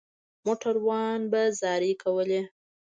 موټروان 0.45 1.19
به 1.31 1.41
زارۍ 1.59 1.93
کولې. 2.03 2.41